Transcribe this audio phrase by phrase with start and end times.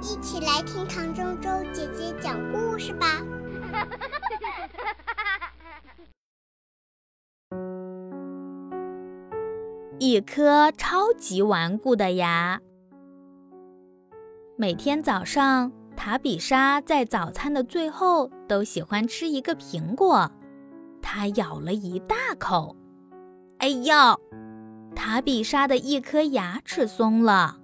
[0.00, 3.20] 一起来听唐周周姐姐讲故事吧。
[9.98, 12.60] 一颗超级顽固的牙。
[14.56, 20.30] 每天早上，塔比莎在早餐的最后都喜欢吃一个苹果。
[21.02, 22.76] 她咬了一大口，
[23.58, 24.20] 哎呦！
[24.94, 27.58] 塔比莎的一颗牙齿松了。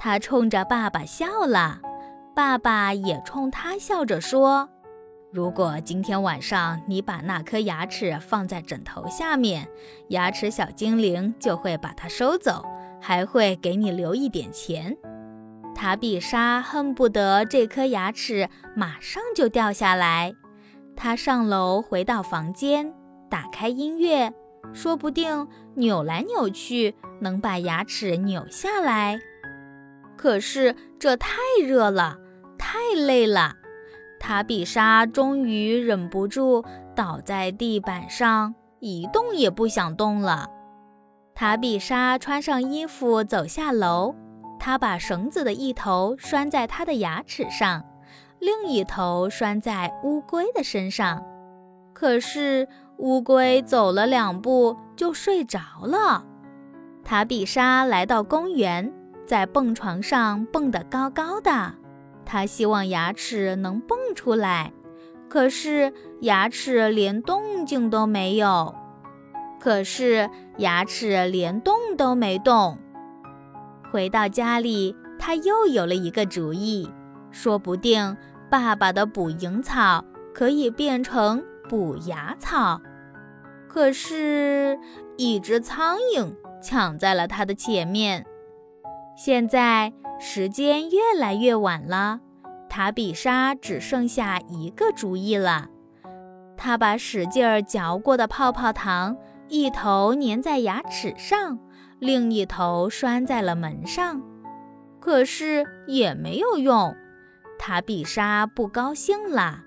[0.00, 1.80] 他冲着爸爸笑了，
[2.32, 4.68] 爸爸也冲他笑着说
[5.32, 9.68] ：“如果今天晚上你把那颗牙齿放在枕头下面，
[10.10, 12.64] 牙齿小精灵就会把它收走，
[13.00, 14.96] 还会给你留一点钱。”
[15.74, 20.32] 塔比莎恨不得这颗牙齿马上就掉下来。
[20.94, 22.94] 她上楼回到房间，
[23.28, 24.32] 打开音乐，
[24.72, 29.18] 说不定扭来扭去能把牙齿扭下来。
[30.18, 32.18] 可是这太热了，
[32.58, 33.54] 太累了。
[34.18, 40.48] 塔比莎终于忍不住倒在地板上，一动也不想动了。
[41.36, 44.14] 塔比莎穿上衣服走下楼。
[44.58, 47.84] 她把绳子的一头拴在她的牙齿上，
[48.40, 51.24] 另一头拴在乌龟的身上。
[51.94, 56.24] 可是乌龟走了两步就睡着了。
[57.04, 58.92] 塔比莎来到公园，
[59.28, 61.74] 在蹦床上蹦得高高的。
[62.24, 64.72] 她希望牙齿能蹦出来，
[65.28, 68.74] 可是牙齿连动静都没有。
[69.60, 72.78] 可是牙齿连动都没动。
[73.92, 76.90] 回到家里，他又有了一个主意，
[77.30, 78.16] 说不定
[78.48, 82.80] 爸爸的捕蝇草可以变成补牙草。
[83.68, 84.78] 可是，
[85.18, 86.32] 一只苍蝇
[86.62, 88.24] 抢在了他的前面。
[89.20, 92.20] 现在时间越来越晚了，
[92.70, 95.66] 塔比莎只剩下一个主意了。
[96.56, 99.16] 她把使劲儿嚼过的泡泡糖
[99.48, 101.58] 一头粘在牙齿上。
[101.98, 104.22] 另一头拴在了门上，
[105.00, 106.94] 可是也没有用。
[107.58, 109.64] 塔比莎不高兴了，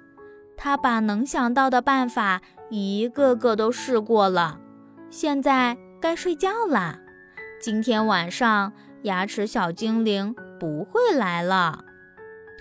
[0.56, 4.62] 她把能想到的办法一个个都试过了。
[5.10, 7.00] 现在该睡觉了。
[7.60, 8.72] 今天晚上
[9.04, 11.84] 牙齿小精灵不会来了。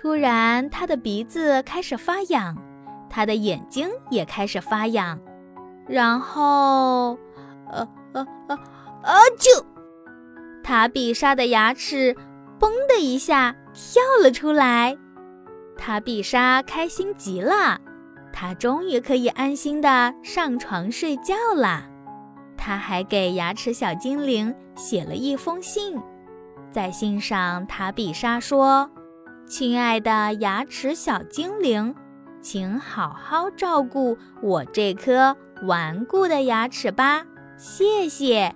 [0.00, 2.56] 突然，他的鼻子开始发痒，
[3.08, 5.20] 他的眼睛也开始发痒，
[5.86, 7.18] 然后，
[7.70, 8.58] 呃呃呃。
[9.02, 9.14] 啊！
[9.38, 9.64] 就
[10.62, 12.14] 塔比莎的牙齿
[12.60, 14.94] “嘣”的一下跳了出来，
[15.74, 17.80] 塔比莎开心极了，
[18.30, 21.84] 她终于可以安心的上床睡觉了。
[22.58, 25.98] 她还给牙齿小精灵写了一封信，
[26.72, 28.90] 在信上，塔比莎说
[29.46, 31.94] ：“亲爱的牙齿小精灵，
[32.40, 35.36] 请好好照顾我这颗
[35.66, 37.24] 顽固的牙齿吧，
[37.56, 38.54] 谢谢。”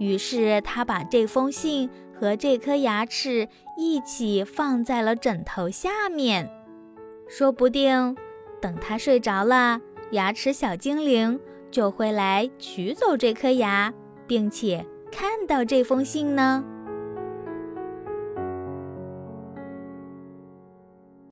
[0.00, 1.88] 于是他把这封信
[2.18, 6.50] 和这颗牙齿一起放在了枕头下面，
[7.28, 8.16] 说不定
[8.60, 9.80] 等他睡着了，
[10.12, 11.38] 牙齿小精灵
[11.70, 13.92] 就会来取走这颗牙，
[14.26, 16.64] 并且看到这封信呢。